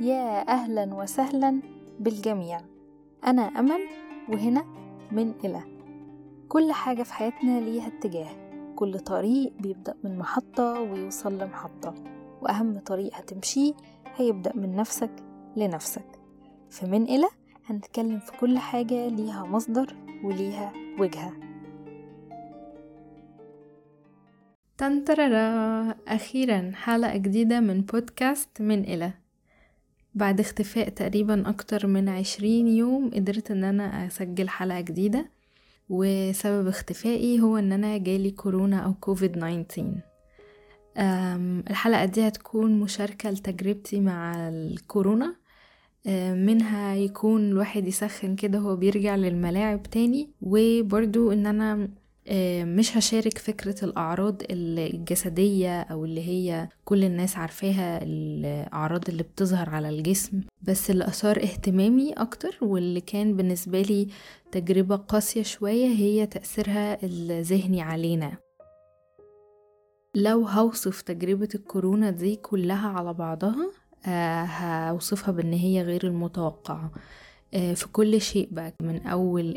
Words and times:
يا 0.00 0.48
أهلا 0.48 0.94
وسهلا 0.94 1.60
بالجميع. 2.00 2.60
أنا 3.26 3.42
أمل 3.42 3.80
وهنا 4.28 4.64
من 5.12 5.34
إلى 5.44 5.62
كل 6.48 6.72
حاجة 6.72 7.02
في 7.02 7.14
حياتنا 7.14 7.60
ليها 7.60 7.86
اتجاه. 7.86 8.30
كل 8.76 8.98
طريق 8.98 9.52
بيبدأ 9.60 9.94
من 10.04 10.18
محطة 10.18 10.80
ويوصل 10.80 11.38
لمحطة. 11.38 11.94
وأهم 12.42 12.78
طريق 12.78 13.14
هتمشيه 13.14 13.72
هيبدأ 14.16 14.56
من 14.56 14.76
نفسك 14.76 15.10
لنفسك. 15.56 16.06
فمن 16.70 17.02
إلى 17.02 17.26
هنتكلم 17.66 18.18
في 18.18 18.32
كل 18.40 18.58
حاجة 18.58 19.08
ليها 19.08 19.44
مصدر 19.44 19.96
وليها 20.24 20.72
وجهة. 20.98 21.32
تنتررا 24.78 25.94
أخيرا 26.08 26.72
حلقة 26.74 27.16
جديدة 27.16 27.60
من 27.60 27.80
بودكاست 27.80 28.62
من 28.62 28.84
إلى 28.84 29.19
بعد 30.14 30.40
اختفاء 30.40 30.88
تقريبا 30.88 31.48
أكتر 31.50 31.86
من 31.86 32.08
عشرين 32.08 32.68
يوم 32.68 33.10
قدرت 33.14 33.50
إن 33.50 33.64
أنا 33.64 34.06
أسجل 34.06 34.48
حلقة 34.48 34.80
جديدة 34.80 35.30
وسبب 35.88 36.66
اختفائي 36.66 37.40
هو 37.40 37.56
إن 37.56 37.72
أنا 37.72 37.98
جالي 37.98 38.30
كورونا 38.30 38.78
أو 38.78 38.94
كوفيد 38.94 39.32
19 39.32 39.86
الحلقة 41.70 42.04
دي 42.04 42.28
هتكون 42.28 42.80
مشاركة 42.80 43.30
لتجربتي 43.30 44.00
مع 44.00 44.48
الكورونا. 44.48 45.36
منها 46.34 46.94
يكون 46.94 47.50
الواحد 47.50 47.86
يسخن 47.88 48.36
كده 48.36 48.58
هو 48.58 48.76
بيرجع 48.76 49.16
للملاعب 49.16 49.82
تاني 49.82 50.30
وبرضو 50.42 51.32
إن 51.32 51.46
أنا 51.46 51.88
مش 52.64 52.96
هشارك 52.96 53.38
فكرة 53.38 53.84
الأعراض 53.84 54.42
الجسدية 54.50 55.80
أو 55.80 56.04
اللي 56.04 56.28
هي 56.28 56.68
كل 56.84 57.04
الناس 57.04 57.36
عارفاها 57.36 58.02
الأعراض 58.02 59.08
اللي 59.08 59.22
بتظهر 59.22 59.70
على 59.70 59.88
الجسم. 59.88 60.40
بس 60.62 60.90
اللي 60.90 61.04
أثار 61.04 61.36
اهتمامي 61.42 62.12
أكتر 62.12 62.58
واللي 62.62 63.00
كان 63.00 63.36
بالنسبة 63.36 63.82
لي 63.82 64.08
تجربة 64.52 64.96
قاسية 64.96 65.42
شوية 65.42 65.86
هي 65.86 66.26
تأثيرها 66.26 66.98
الذهني 67.04 67.82
علينا. 67.82 68.32
لو 70.14 70.46
هوصف 70.46 71.00
تجربة 71.00 71.48
الكورونا 71.54 72.10
دي 72.10 72.36
كلها 72.36 72.88
على 72.88 73.14
بعضها 73.14 73.70
هوصفها 74.90 75.32
بأن 75.32 75.52
هي 75.52 75.82
غير 75.82 76.06
المتوقعة. 76.06 76.90
في 77.52 77.86
كل 77.92 78.20
شيء 78.20 78.48
بقى. 78.50 78.72
من 78.82 79.06
أول 79.06 79.54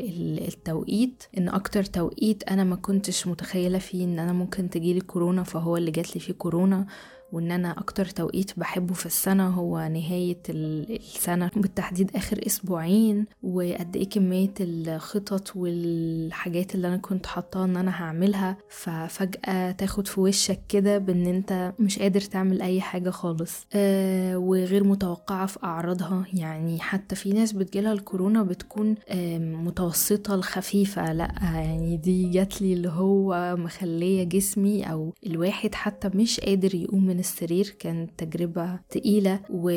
التوقيت 0.48 1.22
إن 1.38 1.48
أكتر 1.48 1.84
توقيت 1.84 2.42
أنا 2.42 2.64
ما 2.64 2.76
كنتش 2.76 3.26
متخيلة 3.26 3.78
فيه 3.78 4.04
إن 4.04 4.18
أنا 4.18 4.32
ممكن 4.32 4.70
تجيلي 4.70 5.00
كورونا 5.00 5.42
فهو 5.42 5.76
اللي 5.76 5.90
جاتلي 5.90 6.20
فيه 6.20 6.32
كورونا. 6.32 6.86
وإن 7.32 7.50
أنا 7.52 7.70
أكتر 7.78 8.04
توقيت 8.06 8.58
بحبه 8.58 8.94
في 8.94 9.06
السنة 9.06 9.48
هو 9.48 9.78
نهاية 9.78 10.38
السنة 10.50 11.50
بالتحديد 11.56 12.10
آخر 12.16 12.40
أسبوعين 12.46 13.26
وقد 13.42 13.96
إيه 13.96 14.08
كمية 14.08 14.54
الخطط 14.60 15.56
والحاجات 15.56 16.74
اللي 16.74 16.88
أنا 16.88 16.96
كنت 16.96 17.26
حاطاها 17.26 17.64
إن 17.64 17.76
أنا 17.76 17.90
هعملها 18.02 18.56
ففجأة 18.68 19.70
تاخد 19.70 20.06
في 20.08 20.20
وشك 20.20 20.60
كده 20.68 20.98
بإن 20.98 21.26
أنت 21.26 21.72
مش 21.78 21.98
قادر 21.98 22.20
تعمل 22.20 22.62
أي 22.62 22.80
حاجة 22.80 23.10
خالص. 23.10 23.66
آه 23.74 24.38
وغير 24.38 24.84
متوقعة 24.84 25.46
في 25.46 25.58
أعراضها. 25.64 26.24
يعني 26.34 26.80
حتى 26.80 27.14
في 27.14 27.32
ناس 27.32 27.52
بتجيلها 27.52 27.92
الكورونا 27.92 28.42
بتكون 28.42 28.94
آه 29.08 29.38
متوسطة 29.38 30.34
الخفيفة. 30.34 31.12
لأ 31.12 31.32
يعني 31.42 31.96
دي 31.96 32.28
جاتلي 32.30 32.72
اللي 32.72 32.88
هو 32.88 33.56
مخلية 33.58 34.24
جسمي 34.24 34.90
أو 34.92 35.12
الواحد 35.26 35.74
حتى 35.74 36.08
مش 36.14 36.40
قادر 36.40 36.74
يقوم 36.74 37.06
من 37.06 37.20
السرير 37.24 37.76
كانت 37.78 38.10
تجربة 38.24 38.80
تقيلة 38.90 39.40
و... 39.50 39.70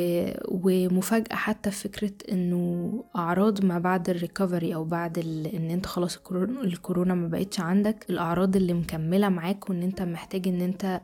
ومفاجأة 0.48 1.36
حتى 1.36 1.72
فكرة 1.72 2.12
إنه 2.32 3.04
أعراض 3.16 3.66
ما 3.66 3.80
بعد 3.80 4.10
الريكفري 4.10 4.76
أو 4.76 4.84
بعد 4.84 5.18
ال... 5.18 5.48
إن 5.48 5.70
أنت 5.72 5.86
خلاص 5.86 6.20
الكورونا, 6.64 7.14
ما 7.14 7.28
بقتش 7.28 7.60
عندك 7.60 8.06
الأعراض 8.10 8.56
اللي 8.56 8.74
مكملة 8.74 9.30
معاك 9.30 9.70
وإن 9.70 9.84
أنت 9.84 10.02
محتاج 10.02 10.48
إن 10.48 10.62
أنت 10.62 11.02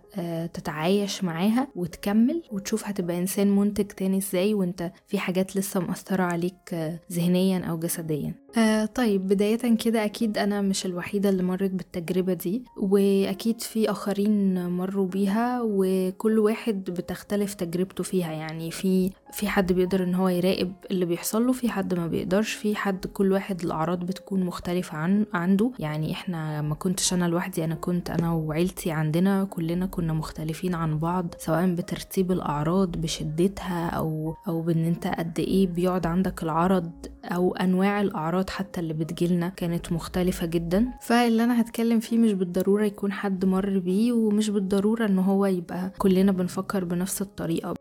تتعايش 0.54 1.24
معاها 1.24 1.68
وتكمل 1.76 2.44
وتشوف 2.52 2.88
هتبقى 2.88 3.18
إنسان 3.18 3.56
منتج 3.56 3.86
تاني 3.86 4.18
إزاي 4.18 4.54
وأنت 4.54 4.92
في 5.08 5.20
حاجات 5.20 5.58
لسه 5.58 5.80
مأثرة 5.80 6.24
عليك 6.24 6.76
ذهنيا 7.12 7.60
أو 7.60 7.80
جسديا. 7.80 8.43
آه 8.58 8.86
طيب 8.86 9.28
بداية 9.28 9.76
كده 9.78 10.06
أكيد 10.06 10.38
أنا 10.38 10.62
مش 10.62 10.86
الوحيدة 10.86 11.30
اللي 11.30 11.44
مرت 11.44 11.72
بالتجربة 11.72 12.34
دي 12.34 12.64
وأكيد 12.78 13.62
في 13.62 13.92
آخرين 13.92 14.66
مروا 14.70 15.08
بيها 15.08 15.62
وكل 15.64 16.40
واحد 16.40 16.84
بتختلف 16.84 17.54
تجربته 17.54 18.04
فيها. 18.04 18.32
يعني 18.32 18.72
في 18.72 19.12
في 19.32 19.48
حد 19.48 19.74
بيقدر 19.74 20.04
إن 20.04 20.16
هو 20.16 20.30
يراقب 20.30 20.74
اللي 20.92 21.06
بيحصل 21.06 21.46
له 21.48 21.52
في 21.54 21.70
حد 21.70 21.94
ما 21.94 22.08
بيقدرش 22.08 22.54
في 22.54 22.76
حد 22.76 23.06
كل 23.08 23.32
واحد 23.32 23.62
الأعراض 23.64 24.00
بتكون 24.00 24.44
مختلفة 24.44 24.98
عن 24.98 25.26
عنده. 25.34 25.72
يعني 25.80 26.12
إحنا 26.12 26.62
ما 26.62 26.76
كنتش 26.76 27.14
أنا 27.14 27.26
لوحدي 27.26 27.64
أنا 27.64 27.76
كنت 27.76 28.10
أنا 28.10 28.32
وعيلتي 28.32 28.92
عندنا 28.92 29.44
كلنا 29.44 29.86
كنا 29.86 30.14
مختلفين 30.14 30.76
عن 30.76 31.00
بعض 31.00 31.28
سواء 31.38 31.76
بترتيب 31.76 32.32
الأعراض 32.32 32.92
بشدتها 32.98 33.90
أو 33.90 34.36
أو 34.48 34.62
بإن 34.62 34.86
أنت 34.86 35.08
قد 35.08 35.40
إيه 35.40 35.68
بيقعد 35.68 36.06
عندك 36.06 36.44
العرض 36.44 36.92
أو 37.26 37.56
أنواع 37.56 38.02
الأعراض 38.02 38.43
حتى 38.50 38.80
اللي 38.80 38.94
بتجيلنا 38.94 39.50
كانت 39.50 39.92
مختلفة 39.92 40.46
جدا. 40.46 40.88
فاللي 41.02 41.44
أنا 41.44 41.62
هتكلم 41.62 42.00
فيه 42.00 42.18
مش 42.18 42.34
بالضرورة 42.34 42.86
يكون 42.86 43.12
حد 43.12 43.46
مر 43.46 43.80
بيه 43.80 44.12
ومش 44.12 44.50
بالضرورة 44.50 45.06
إن 45.06 45.20
هو 45.20 45.46
يبقى 45.46 45.92
كلنا 45.98 46.32
بنفكر 46.32 46.84
بنفس 46.84 47.22
الطريقة. 47.22 47.74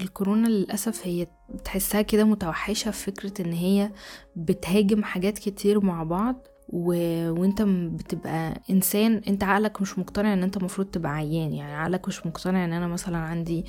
الكورونا 0.00 0.48
للأسف 0.48 1.06
هي 1.06 1.26
بتحسها 1.54 2.02
كده 2.02 2.24
متوحشة 2.24 2.90
في 2.90 3.04
فكرة 3.12 3.46
إن 3.46 3.52
هي 3.52 3.90
بتهاجم 4.36 5.02
حاجات 5.02 5.38
كتير 5.38 5.80
مع 5.84 6.02
بعض. 6.02 6.46
و... 6.68 6.86
وانت 7.30 7.62
بتبقى 8.02 8.60
انسان 8.70 9.22
انت 9.28 9.44
عقلك 9.44 9.82
مش 9.82 9.98
مقتنع 9.98 10.32
ان 10.32 10.42
انت 10.42 10.56
المفروض 10.56 10.86
تبقى 10.86 11.12
عيان. 11.14 11.52
يعني 11.52 11.72
عقلك 11.74 12.08
مش 12.08 12.26
مقتنع 12.26 12.64
ان 12.64 12.72
أنا 12.72 12.86
مثلا 12.86 13.18
عندي 13.18 13.64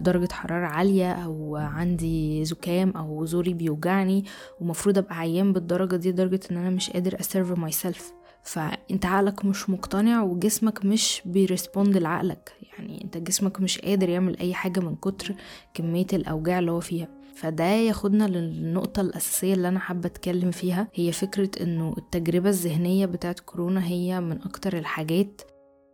درجة 0.00 0.32
حرارة 0.32 0.66
عالية 0.66 1.12
أو 1.12 1.56
عندي 1.56 2.44
زكام 2.44 2.90
أو 2.90 3.24
زوري 3.24 3.54
بيوجعني 3.54 4.24
ومفروض 4.60 4.98
ابقى 4.98 5.18
عيان 5.18 5.52
بالدرجة 5.52 5.96
دي 5.96 6.10
لدرجة 6.10 6.40
ان 6.50 6.56
أنا 6.56 6.70
مش 6.70 6.90
قادر 6.90 7.20
ا 7.20 7.58
serve 7.58 7.72
myself 7.72 8.12
فانت 8.42 9.06
عقلك 9.06 9.44
مش 9.44 9.70
مقتنع 9.70 10.22
وجسمك 10.22 10.84
مش 10.84 11.22
بي 11.24 11.40
respond 11.40 11.96
لعقلك. 11.96 12.52
يعني 12.62 13.04
انت 13.04 13.16
جسمك 13.18 13.60
مش 13.60 13.78
قادر 13.78 14.08
يعمل 14.08 14.38
اي 14.38 14.54
حاجة 14.54 14.80
من 14.80 14.96
كتر 14.96 15.34
كمية 15.74 16.06
الاوجاع 16.12 16.58
اللي 16.58 16.70
هو 16.70 16.80
فيها. 16.80 17.08
فده 17.36 17.64
ياخدنا 17.64 18.24
للنقطة 18.24 19.00
الأساسية 19.00 19.54
اللي 19.54 19.68
أنا 19.68 19.78
حابة 19.78 20.06
أتكلم 20.06 20.50
فيها. 20.50 20.88
هي 20.94 21.12
فكرة 21.12 21.50
إنه 21.62 21.94
التجربة 21.98 22.48
الذهنية 22.48 23.06
بتاعت 23.06 23.40
كورونا 23.40 23.86
هي 23.86 24.20
من 24.20 24.42
أكتر 24.42 24.78
الحاجات 24.78 25.42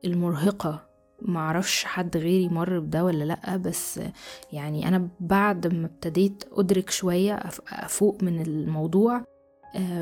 المرهقة. 0.05 0.87
معرفش 1.23 1.85
حد 1.85 2.17
غيري 2.17 2.49
مر 2.49 2.79
بده 2.79 3.05
ولا 3.05 3.25
لأ 3.25 3.57
بس 3.57 4.01
يعني 4.53 4.89
أنا 4.89 5.09
بعد 5.21 5.75
ما 5.75 5.87
ابتديت 5.87 6.45
أدرك 6.53 6.91
شوية 6.91 7.35
أفوق 7.73 8.23
من 8.23 8.43
الموضوع. 8.43 9.25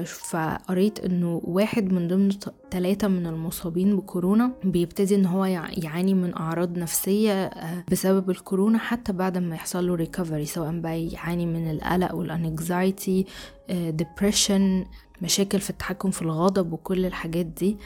فقريت 0.04 1.00
إنه 1.00 1.40
واحد 1.44 1.92
من 1.92 2.08
ضمن 2.08 2.30
ثلاثة 2.70 3.08
من 3.08 3.26
المصابين 3.26 3.96
بكورونا 3.96 4.50
بيبتدي 4.64 5.14
إن 5.14 5.26
هو 5.26 5.44
يعاني 5.44 6.14
من 6.14 6.36
أعراض 6.36 6.78
نفسية 6.78 7.50
بسبب 7.92 8.30
الكورونا 8.30 8.78
حتى 8.78 9.12
بعد 9.12 9.38
ما 9.38 9.54
يحصل 9.54 9.86
له 9.86 9.94
recovery 9.94 10.44
سواء 10.44 10.80
بقى 10.80 11.06
يعاني 11.06 11.46
من 11.46 11.70
القلق 11.70 12.14
وال 12.14 12.39
anxiety 12.39 13.26
depression 13.70 14.84
مشاكل 15.22 15.60
في 15.60 15.70
التحكم 15.70 16.10
في 16.10 16.22
الغضب 16.22 16.72
وكل 16.72 17.06
الحاجات 17.06 17.46
دي. 17.46 17.76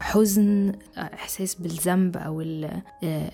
حزن 0.00 0.72
إحساس 0.98 1.54
بالذنب 1.54 2.16
أو 2.16 2.40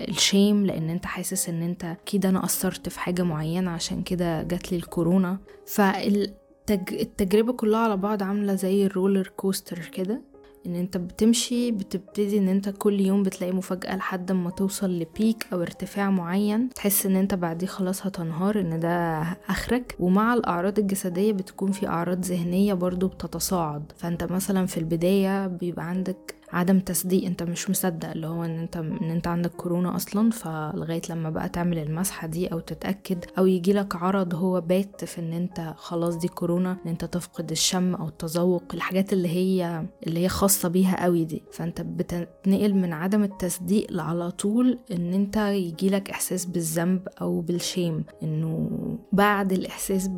ال 0.09 0.19
shame 0.19 0.67
لأن 0.67 0.91
أنت 0.91 1.07
حاسس 1.07 1.49
إن 1.49 1.63
أنت 1.63 1.97
كده 2.07 2.29
أنا 2.29 2.41
قصرت 2.41 2.89
في 2.89 3.01
حاجة 3.01 3.23
معينة 3.23 3.71
عشان 3.71 4.03
كده 4.03 4.43
جات 4.43 4.73
لي 4.73 4.79
الكورونا. 4.79 5.39
فالتجربة 5.67 7.53
كلها 7.53 7.81
على 7.81 7.97
بعض 7.97 8.23
عاملة 8.23 8.55
زي 8.55 8.87
ال 8.87 8.93
roller 8.93 9.33
coaster 9.37 9.79
كده 9.79 10.23
إن 10.67 10.75
أنت 10.75 10.97
بتمشي 10.97 11.71
بتبتدي 11.71 12.39
إن 12.39 12.49
أنت 12.49 12.69
كل 12.69 13.01
يوم 13.01 13.23
بتلاقي 13.23 13.53
مفاجأة 13.53 13.97
لحد 13.97 14.33
ما 14.33 14.51
توصل 14.51 14.91
ل 14.99 15.08
peak 15.08 15.47
أو 15.53 15.63
ارتفاع 15.63 16.11
معين 16.11 16.69
تحس 16.69 17.07
إن 17.07 17.17
أنت 17.17 17.35
بعديه 17.35 17.67
خلاص 17.67 18.07
هتنهار 18.07 18.61
إن 18.61 18.81
ده 18.81 19.19
آخرك. 19.49 19.97
ومع 20.01 20.35
الأعراض 20.35 20.79
الجسدية 20.79 21.33
بتكون 21.33 21.73
في 21.73 21.87
أعراض 21.89 22.25
ذهنية 22.25 22.75
برضو 22.75 23.09
بتتصاعد. 23.09 23.93
فأنت 23.97 24.25
مثلا 24.25 24.67
في 24.67 24.77
البداية 24.79 25.47
بيبقى 25.47 25.89
عندك 25.89 26.35
عدم 26.53 26.81
تصديق 26.81 27.25
انت 27.25 27.43
مش 27.43 27.71
مصدق 27.71 28.11
اللي 28.11 28.27
هو 28.27 28.45
ان 28.45 28.59
انت 28.59 28.77
ان 28.77 29.11
انت 29.11 29.27
عندك 29.27 29.51
كورونا 29.51 29.97
أصلا 29.97 30.31
فلغاية 30.31 31.03
لما 31.11 31.31
بقى 31.31 31.49
تعمل 31.49 31.79
المسحة 31.79 32.27
دي 32.27 32.47
أو 32.47 32.59
تتأكد 32.61 33.25
أو 33.39 33.47
يجي 33.47 33.73
لك 33.73 33.97
عرض 33.97 34.35
هو 34.35 34.61
بات 34.61 35.05
في 35.05 35.21
إن 35.21 35.33
انت 35.33 35.75
خلاص 35.77 36.17
دي 36.17 36.29
كورونا 36.29 36.73
إن 36.73 36.91
انت 36.91 37.05
تفقد 37.05 37.51
الشم 37.51 37.95
أو 37.95 38.09
التذوق 38.09 38.63
الحاجات 38.75 39.13
اللي 39.13 39.29
هي 39.29 39.87
اللي 40.07 40.21
هي 40.21 40.29
خاصة 40.29 40.69
بيها 40.69 41.05
قوي 41.05 41.25
دي. 41.25 41.43
فأنت 41.53 41.81
بتنقل 41.81 42.75
من 42.75 42.93
عدم 42.93 43.23
التصديق 43.23 44.03
على 44.03 44.31
طول 44.31 44.79
إن 44.93 45.13
انت 45.15 45.37
يجي 45.37 45.89
لك 45.91 46.11
إحساس 46.11 46.45
بالذنب 46.45 47.09
أو 47.21 47.41
بالشيم. 47.41 48.05
إنه 48.23 48.69
بعد 49.13 49.53
الإحساس 49.53 50.09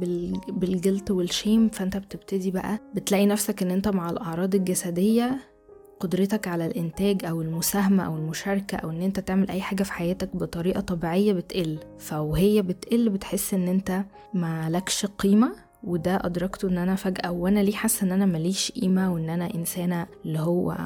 بالجلد 0.49 1.11
والشيم 1.11 1.69
فأنت 1.69 1.97
بتبتدي 1.97 2.51
بقى 2.51 2.79
بتلاقي 2.95 3.27
نفسك 3.27 3.63
إن 3.63 3.71
انت 3.71 3.89
مع 3.89 4.11
الأعراض 4.11 4.55
الجسدية 4.55 5.39
قدرتك 6.01 6.49
على 6.49 6.67
الإنتاج 6.67 7.25
أو 7.25 7.43
المساهمة 7.43 8.07
أو 8.07 8.17
المشاركة 8.17 8.77
أو 8.77 8.91
إن 8.91 9.03
أنت 9.03 9.21
تعمل 9.21 9.51
أي 9.51 9.61
حاجة 9.61 9.83
في 9.83 9.93
حياتك 9.93 10.37
بطريقة 10.37 10.81
طبيعية 10.81 11.33
بتقل. 11.33 11.79
فوهي 11.99 12.63
بتقل 12.63 13.09
بتحس 13.09 13.55
إن 13.55 13.69
أنت 13.69 14.05
مالكش 14.35 15.07
قيمة 15.07 15.53
وده 15.85 16.17
أدركته 16.25 16.69
إن 16.69 16.79
أنا 16.79 16.95
فجأة 16.95 17.31
وأنا 17.33 17.61
ليه 17.61 17.73
حاسة 17.73 18.07
إن 18.07 18.13
أنا 18.13 18.27
ماليش 18.27 18.73
قيمة 18.73 19.13
وإن 19.15 19.31
أنا 19.31 19.55
إنسانة 19.55 20.07
اللي 20.25 20.39
هو 20.39 20.77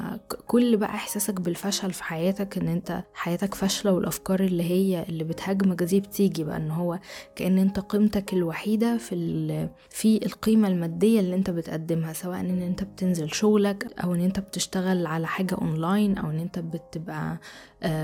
كل 0.46 0.76
بقى 0.76 0.88
إحساسك 0.88 1.41
بالفشل 1.41 1.93
في 1.93 2.05
حياتك 2.05 2.58
إن 2.58 2.69
أنت 2.69 3.02
حياتك 3.14 3.55
فاشلة 3.55 3.93
والأفكار 3.93 4.41
اللي 4.41 4.62
هي 4.62 5.02
اللي 5.08 5.25
بتهاجمك 5.25 5.82
دي 5.82 6.00
بتيجي 6.00 6.44
بقى 6.44 6.56
إن 6.56 6.70
هو 6.70 6.99
كأن 7.37 7.58
أنت 7.58 7.81
قيمتك 7.81 8.32
الوحيدة 8.32 8.96
في 8.96 9.69
في 9.91 10.26
القيمة 10.26 10.69
المادية 10.69 11.20
اللي 11.20 11.37
أنت 11.37 11.50
بتقدمها 11.50 12.12
سواء 12.12 12.40
إن 12.40 12.62
أنت 12.62 12.85
بتنزل 12.85 13.35
شغلك 13.35 13.87
أو 14.05 14.14
إن 14.14 14.20
أنت 14.20 14.40
بتشتغل 14.40 15.06
على 15.06 15.26
حاجة 15.26 15.55
أونلاين 15.55 16.19
أو 16.19 16.31
إن 16.31 16.38
أنت 16.38 16.58
بتبقى 16.58 17.38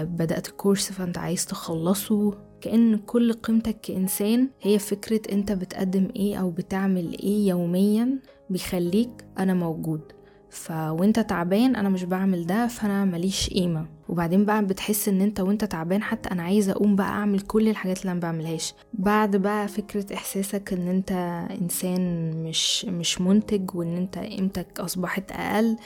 بدأت 0.05 0.47
كورس 0.47 0.93
فأنت 0.93 1.19
عايز 1.19 1.47
تخلصه. 1.47 2.50
كأن 2.61 2.99
كل 2.99 3.33
قيمتك 3.33 3.81
كإنسان 3.81 4.49
هي 4.62 4.79
فكرة 4.79 5.21
أنت 5.33 5.53
بتقدم 5.53 6.09
إيه 6.17 6.37
أو 6.37 6.51
بتعمل 6.51 7.12
إيه 7.12 7.49
يوميا 7.49 8.19
بيخليك 8.51 9.11
أنا 9.39 9.55
موجود. 9.55 10.01
ف 10.50 10.70
وانت 10.70 11.20
تعبان 11.20 11.76
أنا 11.76 11.88
مش 11.88 12.05
بعمل 12.05 12.47
ده 12.47 12.67
فانا 12.67 13.05
ماليش 13.05 13.50
قيمة. 13.50 13.87
وبعدين 14.08 14.44
بقى 14.44 14.64
بتحس 14.64 15.08
ان 15.08 15.20
انت 15.20 15.41
وانت 15.41 15.64
تعبان 15.64 16.02
حتى 16.02 16.31
أنا 16.31 16.43
عايزة 16.43 16.73
اقوم 16.73 16.97
بقى 16.97 17.06
اعمل 17.08 17.41
كل 17.41 17.69
الحاجات 17.69 18.00
اللي 18.00 18.12
أنا 18.12 18.20
بعملهاش. 18.20 18.75
بعد 18.94 19.37
بقى 19.37 19.69
فكرة 19.69 20.14
احساسك 20.14 20.73
ان 20.73 20.88
انت 20.88 21.12
انسان 21.61 22.32
مش 22.44 22.85
مش 22.85 23.20
منتج 23.20 23.75
وان 23.75 23.97
انت 23.97 24.19
قيمتك 24.19 24.81
اصبحت 24.81 25.32
أقل 25.32 25.76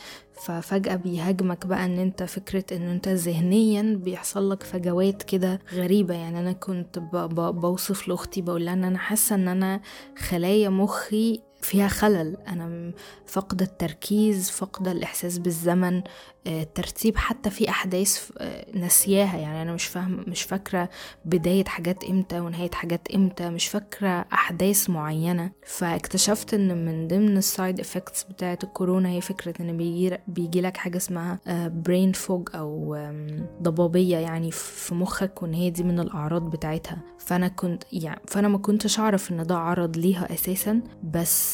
ففجأة 0.45 0.97
بيهاجمك 0.97 1.67
بقى 1.67 1.85
ان 1.85 1.99
انت 1.99 2.23
فكرة 2.23 2.77
ان 2.77 2.83
انت 2.83 3.09
ذهنيا 3.09 3.83
بيحصل 4.05 4.51
لك 4.51 4.63
فجوات 4.63 5.23
كده 5.23 5.61
غريبة. 5.75 6.15
يعني 6.15 6.39
أنا 6.41 6.53
كنت 6.53 6.99
بوصف 7.35 8.09
لأختي 8.09 8.43
بقول 8.43 8.65
لها 8.65 8.75
ان 8.75 8.85
أنا 8.85 8.99
حاسة 8.99 9.35
ان 9.35 9.49
أنا 9.49 9.81
خلايا 10.19 10.69
مخي 10.69 11.41
فيها 11.65 11.89
خلل. 11.89 12.37
أنا 12.49 12.93
فقد 13.27 13.63
التركيز 13.63 14.51
فقد 14.51 14.89
الإحساس 14.89 15.39
بالزمن 15.39 16.03
الترتيب. 16.47 17.17
حتى 17.17 17.51
في 17.51 17.69
أحداث 17.69 18.31
نسياها. 18.75 19.37
يعني 19.37 19.63
أنا 19.63 19.73
مش 19.73 19.85
فاهم 19.85 20.25
مش 20.27 20.43
فاكرة 20.43 20.89
بداية 21.25 21.65
حاجات 21.65 22.05
إمتى 22.05 22.41
ونهاية 22.41 22.71
حاجات 22.71 23.09
إمتى. 23.15 23.51
مش 23.51 23.69
فاكرة 23.69 24.27
أحداث 24.33 24.91
معينة. 24.91 25.51
فاكتشفت 25.67 26.55
إن 26.55 26.85
من 26.85 27.09
ضمن 27.09 27.37
ال 27.37 27.46
side 27.46 27.81
effects 27.81 28.25
بتاعة 28.25 28.59
الكورونا 28.65 29.09
هي 29.09 29.21
فكرة 29.21 29.55
إن 29.61 29.77
بيجي, 29.77 30.19
بيجي 30.29 30.61
لك 30.61 30.77
حاجة 30.77 30.97
اسمها 30.97 31.41
brain 31.69 32.13
fog 32.13 32.49
أو 32.55 32.97
ضبابية 33.63 34.17
يعني 34.17 34.51
في 34.51 34.95
مخك 34.95 35.43
وإن 35.43 35.55
هي 35.55 35.71
دي 35.71 35.83
من 35.83 36.01
الأعراض 36.01 36.51
بتاعتها. 36.51 36.99
فأنا 37.19 37.49
كنت 37.49 37.85
يعني 37.93 38.21
فأنا 38.27 38.49
ما 38.49 38.59
كنتش 38.59 38.99
أعرف 38.99 39.33
إن 39.33 39.43
ده 39.43 39.57
عرض 39.57 39.97
ليها 39.97 40.35
أساسا. 40.35 40.81
بس 41.05 41.54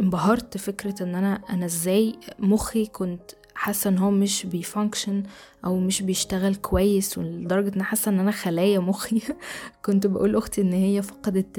انبهرت 0.00 0.56
فكرة 0.56 1.02
إن 1.02 1.14
أنا 1.14 1.40
أنا 1.50 1.66
إزاي 1.66 2.14
مخي 2.38 2.86
كنت 2.86 3.30
حاسة 3.60 3.90
إن 3.90 3.98
هو 3.98 4.10
مش 4.10 4.46
بي 4.46 4.61
function 4.61 5.22
أو 5.64 5.78
مش 5.78 6.02
بيشتغل 6.02 6.54
كويس 6.54 7.18
ولدرجة 7.18 7.76
إن 7.76 7.82
حاسة 7.82 8.08
إن 8.08 8.20
أنا 8.20 8.30
خلايا 8.30 8.78
مخي. 8.78 9.22
كنت 9.84 10.06
بقول 10.06 10.32
لأختي 10.32 10.60
إن 10.60 10.72
هي 10.72 11.02
فقدت 11.02 11.58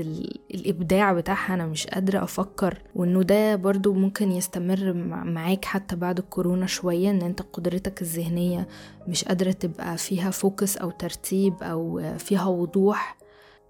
الإبداع 0.54 1.14
بتاعها 1.14 1.54
أنا 1.54 1.66
مش 1.66 1.88
قادرة 1.88 2.24
أفكر 2.24 2.78
وإنه 2.96 3.24
ده 3.24 3.56
برضو 3.56 3.94
ممكن 3.94 4.32
يستمر 4.32 4.94
معاك 5.24 5.66
حتى 5.66 5.96
بعد 5.96 6.18
الكورونا 6.20 6.66
شوية 6.66 7.10
إن 7.10 7.22
أنت 7.22 7.42
قدرتك 7.42 8.02
الذهنية 8.02 8.68
مش 9.08 9.24
قادرة 9.24 9.52
تبقى 9.52 9.98
فيها 9.98 10.32
فوكس 10.32 10.78
أو 10.78 10.92
ترتيب 10.92 11.54
أو 11.64 12.16
فيها 12.18 12.46
وضوح. 12.46 13.21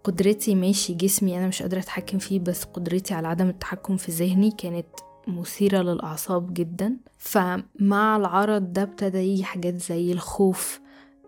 قدرتي 0.03 0.56
ماشي 0.56 0.94
جسمي 0.94 1.38
أنا 1.38 1.48
مش 1.48 1.62
قادرة 1.62 1.80
أتحكم 1.80 2.18
فيه 2.18 2.39
بس 2.39 2.63
قدرتي 2.63 3.13
على 3.13 3.27
عدم 3.27 3.50
التحكم 3.50 3.98
في 3.98 4.12
ذهني 4.12 4.51
كانت 4.51 4.86
مثيرة 5.27 5.81
للأعصاب 5.81 6.53
جدا. 6.53 6.98
فمع 7.18 8.18
العرض 8.18 8.74
ده 8.74 8.81
ابتدى 8.81 9.18
يجي 9.18 9.44
حاجات 9.44 9.75
زي 9.75 10.12
الخوف 10.12 10.80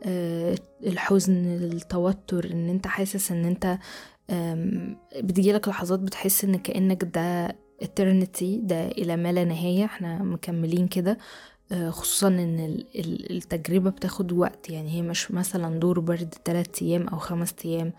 أه 0.03 0.55
الحزن 0.83 1.45
التوتر 1.45 2.51
إن 2.51 2.69
أنت 2.69 2.87
حاسس 2.87 3.31
إن 3.31 3.45
أنت 3.45 3.77
بتجيلك 5.23 5.67
لحظات 5.67 5.99
بتحس 5.99 6.43
إن 6.43 6.55
كأنك 6.55 7.03
ده 7.03 7.47
eternity 7.83 8.43
ده 8.61 8.87
إلى 8.87 9.15
ما 9.17 9.31
لا 9.31 9.43
نهاية. 9.43 9.85
إحنا 9.85 10.23
مكملين 10.23 10.87
كده 10.87 11.17
خصوصا 11.89 12.27
إن 12.27 12.83
التجربة 13.31 13.89
بتاخد 13.89 14.31
وقت. 14.31 14.69
يعني 14.69 14.91
هي 14.91 15.01
مش 15.01 15.31
مثلا 15.31 15.79
دور 15.79 15.99
برد 15.99 16.33
3 16.45 16.85
أيام 16.85 17.07
أو 17.07 17.17
5 17.17 17.53
أيام. 17.65 17.93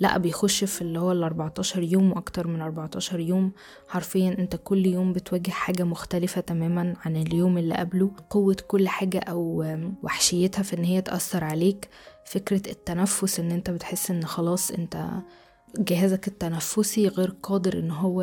لا 0.00 0.18
بيخش 0.18 0.64
في 0.64 0.82
اللي 0.82 0.98
هو 0.98 1.12
ال 1.12 1.22
14 1.22 1.82
يوم 1.82 2.12
وأكتر 2.12 2.46
من 2.46 2.60
14 2.60 3.20
يوم. 3.20 3.52
حرفيا 3.88 4.36
أنت 4.38 4.56
كل 4.64 4.86
يوم 4.86 5.12
بتواجه 5.12 5.50
حاجة 5.50 5.84
مختلفة 5.84 6.40
تماما 6.40 6.94
عن 7.04 7.16
اليوم 7.16 7.58
اللي 7.58 7.74
قبله. 7.74 8.10
قوة 8.30 8.56
كل 8.68 8.88
حاجة 8.88 9.18
أو 9.18 9.64
وحشيتها 10.02 10.62
في 10.62 10.76
إن 10.76 10.84
هي 10.84 11.00
تأثر 11.02 11.44
عليك. 11.44 11.88
فكرة 12.24 12.70
التنفس 12.70 13.40
إن 13.40 13.50
أنت 13.50 13.70
بتحس 13.70 14.10
إن 14.10 14.24
خلاص 14.24 14.70
أنت 14.70 15.06
جهازك 15.78 16.28
التنفسي 16.28 17.08
غير 17.08 17.34
قادر 17.42 17.78
إن 17.78 17.90
هو 17.90 18.22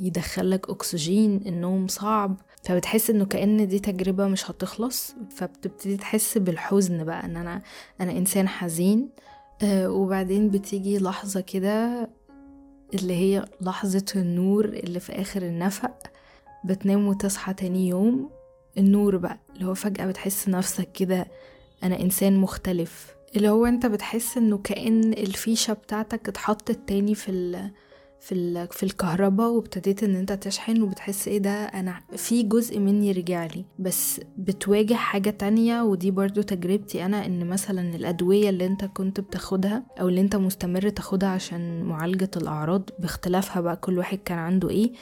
يدخلك 0.00 0.70
أكسجين 0.70 1.40
النوم 1.46 1.86
صعب. 1.88 2.36
فبتحس 2.64 3.10
إنه 3.10 3.24
كأن 3.24 3.68
دي 3.68 3.78
تجربة 3.78 4.26
مش 4.26 4.50
هتخلص. 4.50 5.14
فبتبتدي 5.36 5.96
تحس 5.96 6.38
بالحزن 6.38 7.04
بقى 7.04 7.24
إن 7.24 7.36
أنا 7.36 7.62
أنا 8.00 8.12
إنسان 8.12 8.48
حزين. 8.48 9.08
وبعدين 9.64 10.50
بتيجي 10.50 10.98
لحظة 10.98 11.40
كده 11.40 12.08
اللي 12.94 13.14
هي 13.14 13.44
لحظة 13.60 14.04
النور 14.16 14.64
اللي 14.64 15.00
في 15.00 15.12
آخر 15.12 15.42
النفق 15.42 15.96
بتنام 16.64 17.06
وتصحى 17.08 17.54
تاني 17.54 17.88
يوم. 17.88 18.30
النور 18.78 19.16
بقى 19.16 19.38
اللي 19.54 19.66
هو 19.66 19.74
فجأة 19.74 20.06
بتحس 20.06 20.48
نفسك 20.48 20.92
كده 20.92 21.26
أنا 21.82 22.00
إنسان 22.00 22.36
مختلف. 22.36 23.16
اللي 23.36 23.48
هو 23.48 23.66
أنت 23.66 23.86
بتحس 23.86 24.36
إنه 24.36 24.58
كأن 24.58 25.12
الفيشة 25.12 25.72
بتاعتك 25.72 26.28
اتحطت 26.28 26.78
تاني 26.88 27.14
في 27.14 27.30
في 28.20 28.66
في 28.70 28.82
الكهرباء 28.82 29.50
وابتديت 29.50 30.02
إن 30.02 30.14
أنت 30.16 30.32
تشحن 30.32 30.82
وبتحس 30.82 31.28
إيه 31.28 31.38
ده 31.38 31.50
أنا 31.64 32.00
في 32.16 32.42
جزء 32.42 32.78
مني 32.78 33.12
رجع 33.12 33.46
لي. 33.46 33.64
بس 33.78 34.20
بتواجه 34.38 34.94
حاجة 34.94 35.30
تانية 35.30 35.82
ودي 35.82 36.10
برضو 36.10 36.42
تجربتي 36.42 37.04
أنا 37.04 37.26
إن 37.26 37.46
مثلا 37.48 37.96
الأدوية 37.96 38.50
اللي 38.50 38.66
أنت 38.66 38.84
كنت 38.84 39.20
بتاخدها 39.20 39.82
أو 40.00 40.08
اللي 40.08 40.20
أنت 40.20 40.36
مستمر 40.36 40.88
تاخدها 40.88 41.28
عشان 41.28 41.82
معالجة 41.82 42.30
الأعراض 42.36 42.90
باختلافها 42.98 43.60
بقى 43.62 43.76
كل 43.76 43.98
واحد 43.98 44.18
كان 44.24 44.38
عنده 44.38 44.70
إيه 44.70 44.92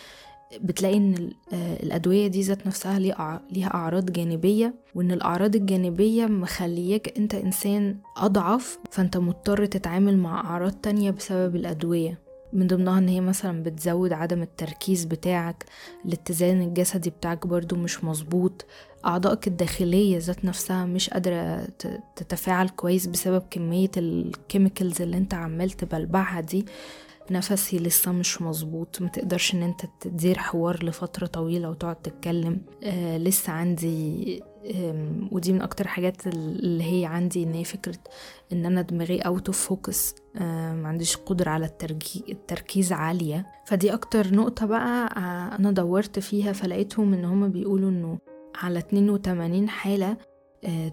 بتلاقي 0.61 0.97
إن 0.97 1.31
الأدوية 1.53 2.27
دي 2.27 2.43
ذات 2.43 2.67
نفسها 2.67 2.99
ليها 2.99 3.75
أعراض 3.75 4.13
جانبية 4.13 4.75
وإن 4.95 5.11
الأعراض 5.13 5.57
الجانبية 5.57 6.27
مخلياك 6.27 7.19
أنت 7.19 7.35
إنسان 7.35 7.97
أضعف 8.17 8.79
فأنت 8.91 9.17
مضطر 9.17 9.67
تتعامل 9.67 10.19
مع 10.19 10.41
أعراض 10.41 10.73
تانية 10.73 11.11
بسبب 11.11 11.57
الأدوية. 11.57 12.24
من 12.55 12.67
ضمنها 12.67 12.99
إن 12.99 13.09
هي 13.09 13.21
مثلا 13.21 13.63
بتزود 13.63 14.13
عدم 14.13 14.43
التركيز 14.43 15.05
بتاعك 15.05 15.65
الاتزان 16.05 16.63
الجسدي 16.63 17.11
بتاعك 17.11 17.47
برضو 17.47 17.77
مش 17.77 18.05
مظبوط 18.05 18.67
أعضائك 19.07 19.47
الداخلية 19.47 20.19
ذات 20.19 20.45
نفسها 20.45 20.85
مش 20.85 21.11
قادرة 21.11 21.65
تتفاعل 22.17 22.69
كويس 22.69 23.07
بسبب 23.07 23.43
كمية 23.51 23.91
الكيميكلز 23.97 25.03
اللي 25.03 25.17
أنت 25.17 25.35
عمال 25.35 25.71
تبلبعها 25.71 26.41
دي 26.41 26.67
نفسي 27.31 27.79
لسه 27.79 28.13
مش 28.13 28.43
مظبوط 28.43 29.03
متقدرش 29.03 29.55
إن 29.55 29.63
أنت 29.63 29.81
تدير 30.01 30.39
حوار 30.39 30.85
لفترة 30.85 31.27
طويلة 31.27 31.71
وتقعد 31.71 31.97
تتكلم. 31.97 32.61
آه 32.85 33.19
لسه 33.19 33.53
عندي 33.53 34.43
ودي 35.33 35.53
من 35.53 35.63
أكتر 35.63 35.89
حاجات 35.89 36.27
اللي 36.27 36.85
هي 36.85 37.07
عندي 37.07 37.43
إن 37.45 37.53
هي 37.55 37.65
فكرة 37.65 37.99
إن 38.53 38.67
أنا 38.67 38.83
دماغي 38.83 39.19
out 39.21 39.47
of 39.47 39.59
focus 39.69 40.15
ما 40.41 40.89
عنديش 40.89 41.17
قدرة 41.17 41.51
على 41.51 41.71
التركيز 42.29 42.93
عالية. 42.93 43.47
فدي 43.67 43.95
أكتر 43.95 44.35
نقطة 44.35 44.67
بقى 44.67 45.07
أنا 45.59 45.71
دورت 45.71 46.19
فيها 46.19 46.53
فلقيتهم 46.53 47.15
إن 47.15 47.25
هما 47.25 47.49
بيقولوا 47.49 47.91
إنه 47.91 48.19
على 48.55 48.79
82 48.79 49.69
حالة 49.69 50.11
آه، 50.11 50.17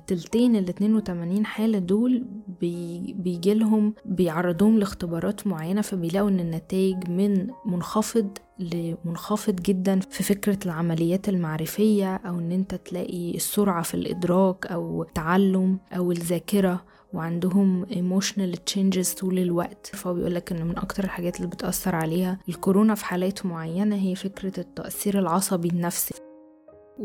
تلتين 0.08 0.56
ال 0.56 0.70
82 0.70 1.46
حالة 1.46 1.80
دول 1.80 2.24
بي 2.62 3.14
بيجيلهم 3.20 3.94
بيعرضوهم 4.06 4.80
لاختبارات 4.80 5.48
معينة 5.48 5.82
فبيلاقوا 5.82 6.30
إن 6.30 6.40
النتائج 6.40 7.10
من 7.10 7.48
منخفض 7.66 8.38
لمنخفض 8.60 9.56
جدا 9.56 10.00
في 10.00 10.24
فكرة 10.24 10.58
العمليات 10.66 11.30
المعرفية 11.30 12.16
أو 12.16 12.40
إن 12.40 12.52
أنت 12.52 12.76
تلاقي 12.76 13.36
السرعة 13.36 13.84
في 13.84 13.94
الإدراك 13.94 14.66
أو 14.68 15.04
التعلم 15.04 15.80
أو 15.94 16.12
الذاكرة 16.12 16.84
وعندهم 17.14 17.86
emotional 17.86 18.56
changes 18.74 19.20
طول 19.20 19.40
الوقت. 19.40 19.92
فهو 19.94 20.14
بيقولك 20.14 20.52
إن 20.52 20.66
من 20.68 20.78
أكتر 20.78 21.04
الحاجات 21.04 21.38
اللي 21.38 21.48
بتأثر 21.48 21.96
عليها 21.96 22.40
الكورونا 22.50 22.96
في 22.96 23.06
حالات 23.06 23.46
معينة 23.46 23.96
هي 23.96 24.16
فكرة 24.16 24.60
التأثير 24.60 25.20
العصبي 25.20 25.70
النفسي. 25.70 26.31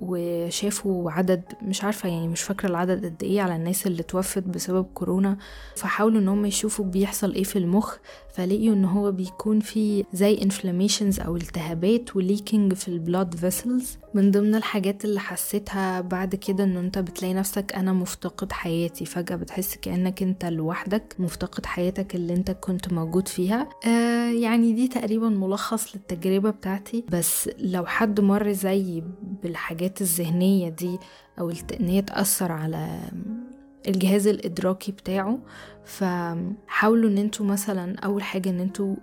وشافوا 0.03 1.11
عدد 1.11 1.43
مش 1.63 1.85
عارفة 1.85 2.09
يعني 2.09 2.29
مش 2.29 2.43
فاكرة 2.43 2.69
العدد 2.69 3.05
قد 3.05 3.23
إيه 3.23 3.41
على 3.41 3.57
الناس 3.57 3.87
اللي 3.87 4.03
توفت 4.03 4.43
بسبب 4.43 4.85
كورونا 4.95 5.37
فحاولوا 5.77 6.21
إن 6.21 6.29
هم 6.29 6.47
يشوفوا 6.47 6.85
بيحصل 6.85 7.33
إيه 7.35 7.45
في 7.45 7.59
المخ 7.59 7.97
فلقيوا 8.35 8.75
إن 8.75 8.85
هو 8.85 9.13
بيكون 9.13 9.61
في 9.61 10.05
زي 10.13 10.37
inflammations 10.37 11.25
أو 11.27 11.37
التهابات 11.37 12.17
وليكينج 12.17 12.75
في 12.75 12.89
البلاد 12.89 13.35
فيسلز 13.35 13.99
من 14.17 14.31
ضمن 14.31 14.55
الحاجات 14.55 15.05
اللي 15.05 15.21
حسيتها 15.21 16.01
بعد 16.01 16.35
كده 16.35 16.65
إن 16.65 16.77
أنت 16.77 16.99
بتلاقي 16.99 17.35
نفسك 17.35 17.73
أنا 17.75 17.93
مفتقد 17.93 18.53
حياتي. 18.53 19.05
فجأة 19.05 19.37
بتحس 19.37 19.77
كأنك 19.77 20.23
أنت 20.23 20.45
لوحدك 20.45 21.15
مفتقد 21.19 21.67
حياتك 21.67 22.15
اللي 22.15 22.35
أنت 22.35 22.51
كنت 22.51 22.93
موجود 22.93 23.29
فيها. 23.29 23.69
آه 23.87 24.31
يعني 24.31 24.73
دي 24.73 24.89
تقريبا 24.89 25.29
ملخص 25.29 25.97
للتجربة 25.97 26.51
بتاعتي. 26.51 27.05
بس 27.13 27.51
لو 27.59 27.87
حد 27.87 28.21
مر 28.21 28.53
زي 28.53 29.03
بالحاجات 29.43 30.01
الذهنية 30.01 30.69
دي 30.69 30.99
أو 31.39 31.53
إن 31.81 31.89
هي 31.89 32.03
تأثر 32.03 32.53
على 32.53 33.01
الجهاز 33.89 34.27
الإدراكي 34.27 34.93
بتاعه 34.93 35.39
فحاولوا 35.87 37.11
إن 37.11 37.19
أنتوا 37.19 37.47
مثلا 37.47 37.99
أول 37.99 38.23
حاجة 38.23 38.51
إن 38.51 38.61
أنتوا 38.61 38.97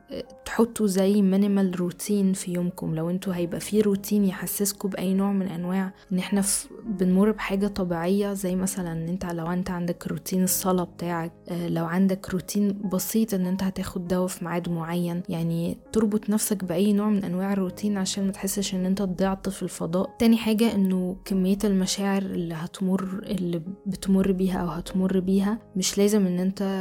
تحطوا 0.45 0.87
زي 0.87 1.21
minimal 1.21 1.79
routine 1.79 2.33
في 2.33 2.53
يومكم. 2.53 2.95
لو 2.95 3.09
أنتوا 3.09 3.35
هيبقى 3.35 3.59
في 3.59 3.81
روتين 3.81 4.25
يحسسكم 4.25 4.89
بأي 4.89 5.13
نوع 5.13 5.31
من 5.31 5.47
أنواع 5.47 5.93
إن 6.11 6.17
إحنا 6.17 6.43
بنمر 6.85 7.31
بحاجة 7.31 7.67
طبيعية 7.67 8.33
زي 8.33 8.55
مثلا 8.55 8.91
إن 8.91 9.07
انت 9.09 9.25
لو 9.25 9.47
انت 9.47 9.69
عندك 9.69 10.07
روتين 10.07 10.43
الصلاة 10.43 10.83
بتاعك 10.83 11.31
لو 11.51 11.85
عندك 11.85 12.29
روتين 12.29 12.81
بسيط 12.93 13.33
إن 13.33 13.45
انت 13.45 13.63
هتاخد 13.63 14.07
دواء 14.07 14.27
في 14.27 14.45
ميعاد 14.45 14.69
معين. 14.69 15.23
يعني 15.29 15.77
تربط 15.91 16.29
نفسك 16.29 16.63
بأي 16.63 16.93
نوع 16.93 17.09
من 17.09 17.23
أنواع 17.23 17.53
الروتين 17.53 17.97
عشان 17.97 18.25
ما 18.25 18.31
تحسش 18.31 18.75
إن 18.75 18.85
انت 18.85 19.01
ضعت 19.01 19.49
في 19.49 19.63
الفضاء. 19.63 20.15
تاني 20.19 20.37
حاجة 20.37 20.75
إنه 20.75 21.15
كمية 21.25 21.57
المشاعر 21.63 22.21
اللي 22.21 22.53
هتمر 22.53 23.21
اللي 23.23 23.61
بتمر 23.85 24.31
بيها 24.31 24.57
أو 24.59 24.67
هتمر 24.67 25.19
بيها 25.19 25.59
مش 25.75 25.97
لازم 25.97 26.27
إن 26.27 26.39
انت 26.39 26.72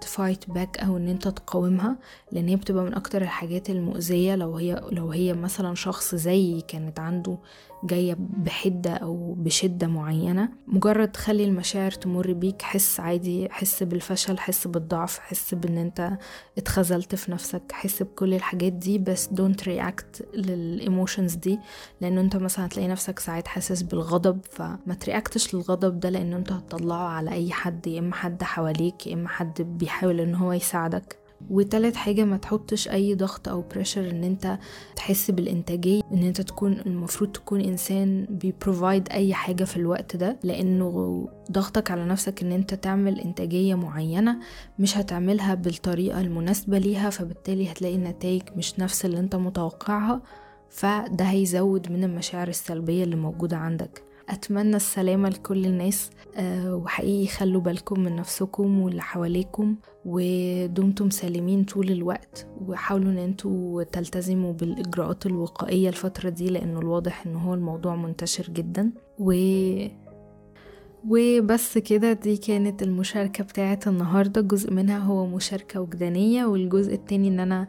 ت 0.00 0.08
fight 0.08 0.50
back 0.50 0.78
أو 0.78 0.96
إن 0.96 1.08
أنت 1.08 1.28
تقاومها 1.28 1.96
لأن 2.32 2.48
هي 2.48 2.56
بتبقى 2.56 2.84
من 2.84 2.94
أكتر 2.94 3.22
الحاجات 3.22 3.70
المؤذية 3.70 4.34
لو 4.34 4.56
هي 4.56 4.80
لو 4.92 5.10
هي 5.10 5.32
مثلا 5.32 5.74
شخص 5.74 6.14
زي 6.14 6.60
كانت 6.68 7.00
عنده 7.00 7.38
جاية 7.84 8.16
بحدة 8.18 8.90
أو 8.92 9.34
بشدة 9.38 9.86
معينة 9.86 10.48
مجرد 10.66 11.12
تخلي 11.12 11.44
المشاعر 11.44 11.90
تمر 11.90 12.32
بيك 12.32 12.62
حس 12.62 13.00
عادي 13.00 13.48
حس 13.50 13.82
بالفشل 13.82 14.38
حس 14.38 14.66
بالضعف 14.66 15.18
حس 15.18 15.54
بإن 15.54 15.78
أنت 15.78 16.10
اتخذلت 16.58 17.14
في 17.14 17.32
نفسك 17.32 17.62
حس 17.72 18.02
بكل 18.02 18.34
الحاجات 18.34 18.72
دي 18.72 18.98
بس 18.98 19.26
don't 19.26 19.64
react 19.68 20.28
لل 20.34 20.54
emotions 20.54 21.34
دي 21.34 21.58
لأن 22.00 22.18
أنت 22.18 22.36
مثلا 22.36 22.66
هتلاقي 22.66 22.88
نفسك 22.88 23.18
ساعات 23.18 23.48
حاسس 23.48 23.82
بالغضب 23.82 24.40
فما 24.50 24.94
ت 25.00 25.07
react 25.07 25.41
ش 25.41 25.54
للغضب 25.54 26.00
ده 26.00 26.10
لأن 26.10 26.32
أنت 26.32 26.52
هتطلعه 26.52 27.08
على 27.08 27.30
أي 27.32 27.52
حد 27.52 27.86
يا 27.86 27.98
إما 28.00 28.14
حد 28.14 28.42
حواليك 28.42 29.06
يا 29.06 29.14
إما 29.14 29.28
حد 29.30 29.62
بيحاول 29.62 30.20
إن 30.20 30.34
هو 30.34 30.52
يساعدك. 30.52 31.16
وتالت 31.50 31.96
حاجة 31.96 32.24
ما 32.24 32.36
تحطش 32.36 32.88
أي 32.88 33.14
ضغط 33.14 33.48
أو 33.48 33.62
pressure 33.62 34.10
إن 34.10 34.24
أنت 34.24 34.58
تحس 34.96 35.30
بالإنتاجية 35.30 36.02
إن 36.12 36.22
أنت 36.22 36.40
تكون 36.40 36.72
المفروض 36.86 37.30
تكون 37.32 37.60
إنسان 37.60 38.26
بي 38.30 38.47
provide 38.47 39.08
أي 39.12 39.34
حاجة 39.34 39.64
في 39.64 39.76
الوقت 39.76 40.16
ده 40.16 40.38
لأنه 40.44 41.28
ضغطك 41.52 41.90
على 41.90 42.04
نفسك 42.04 42.42
إن 42.42 42.52
أنت 42.52 42.74
تعمل 42.74 43.20
إنتاجية 43.20 43.74
معينة 43.74 44.38
مش 44.78 44.98
هتعملها 44.98 45.54
بالطريقة 45.54 46.20
المناسبة 46.20 46.78
ليها 46.78 47.10
فبالتالي 47.10 47.72
هتلاقي 47.72 47.94
النتائج 47.94 48.42
مش 48.56 48.78
نفس 48.80 49.04
اللي 49.04 49.18
أنت 49.18 49.36
متوقعها 49.36 50.22
فده 50.70 51.24
هيزود 51.24 51.92
من 51.92 52.04
المشاعر 52.04 52.48
السلبية 52.48 53.04
اللي 53.04 53.16
موجودة 53.16 53.56
عندك. 53.56 54.02
أتمنى 54.30 54.76
السلامة 54.76 55.28
لكل 55.28 55.66
الناس 55.66 56.10
أه 56.36 56.74
وحقيقي 56.74 57.26
خلوا 57.26 57.60
بالكم 57.60 58.00
من 58.00 58.16
نفسكم 58.16 58.80
واللي 58.80 59.02
حواليكم 59.02 59.76
ودمتم 60.04 61.10
سالمين 61.10 61.64
طول 61.64 61.90
الوقت 61.90 62.46
وحاولوا 62.66 63.12
إن 63.12 63.18
أنتوا 63.18 63.82
تلتزموا 63.82 64.52
بالإجراءات 64.52 65.26
الوقائية 65.26 65.88
الفترة 65.88 66.28
دي 66.28 66.46
لأنه 66.50 66.78
الواضح 66.80 67.26
إن 67.26 67.36
هو 67.36 67.54
الموضوع 67.54 67.96
منتشر 67.96 68.44
جدا. 68.52 68.90
و 69.18 69.32
وبس 71.08 71.78
كده 71.78 72.12
دي 72.12 72.36
كانت 72.36 72.82
المشاركة 72.82 73.44
بتاعت 73.44 73.88
النهاردة. 73.88 74.40
جزء 74.40 74.72
منها 74.72 74.98
هو 74.98 75.26
مشاركة 75.26 75.80
وجدانية 75.80 76.44
والجزء 76.44 76.94
التاني 76.94 77.28
إن 77.28 77.40
أنا 77.40 77.66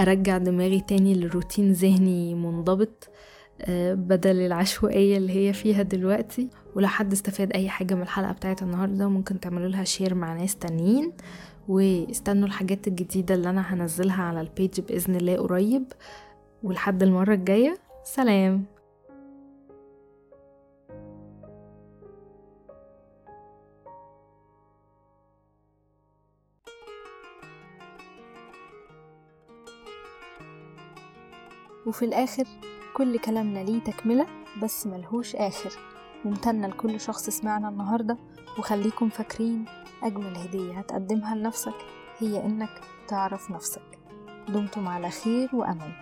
أرجع 0.00 0.38
دماغي 0.38 0.80
تاني 0.80 1.14
لروتين 1.14 1.72
ذهني 1.72 2.34
منضبط. 2.34 3.08
بدل 3.94 4.40
العشوائية 4.40 5.16
اللي 5.16 5.32
هي 5.32 5.52
فيها 5.52 5.82
دلوقتي. 5.82 6.50
ولو 6.76 6.86
حد 6.86 7.12
استفاد 7.12 7.52
أي 7.52 7.68
حاجة 7.68 7.94
من 7.94 8.02
الحلقة 8.02 8.32
بتاعت 8.32 8.62
النهاردة 8.62 9.08
ممكن 9.08 9.40
تعملوا 9.40 9.68
لها 9.68 9.84
share 9.84 10.14
مع 10.14 10.34
ناس 10.34 10.56
تانيين. 10.56 11.12
واستنوا 11.68 12.46
الحاجات 12.46 12.88
الجديدة 12.88 13.34
اللي 13.34 13.50
أنا 13.50 13.74
هنزلها 13.74 14.22
على 14.22 14.40
ال 14.40 14.48
page 14.48 14.80
بإذن 14.80 15.16
الله 15.16 15.36
قريب. 15.36 15.84
ولحد 16.62 17.02
المرة 17.02 17.34
الجاية 17.34 17.78
سلام. 18.04 18.64
وفي 31.86 32.04
الآخر 32.04 32.44
كل 33.00 33.18
كلامنا 33.18 33.58
ليه 33.58 33.80
تكملة 33.80 34.26
بس 34.62 34.86
ملهوش 34.86 35.36
آخر. 35.36 35.70
ممتنة 36.24 36.68
لكل 36.68 37.00
شخص 37.00 37.30
سمعنا 37.30 37.68
النهاردة 37.68 38.16
وخليكم 38.58 39.08
فاكرين 39.08 39.64
أجمل 40.02 40.36
هدية 40.36 40.78
هتقدمها 40.78 41.34
لنفسك 41.34 41.74
هي 42.18 42.44
إنك 42.44 42.80
تعرف 43.08 43.50
نفسك. 43.50 43.98
دمتم 44.48 44.88
على 44.88 45.10
خير 45.10 45.48
وأمل 45.52 45.92